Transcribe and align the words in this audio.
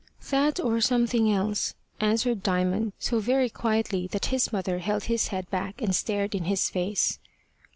"That 0.31 0.59
or 0.59 0.81
something 0.81 1.31
else," 1.31 1.75
answered 1.99 2.41
Diamond, 2.41 2.93
so 2.97 3.19
very 3.19 3.51
quietly 3.51 4.07
that 4.07 4.25
his 4.33 4.51
mother 4.51 4.79
held 4.79 5.03
his 5.03 5.27
head 5.27 5.47
back 5.51 5.79
and 5.79 5.95
stared 5.95 6.33
in 6.33 6.45
his 6.45 6.71
face. 6.71 7.19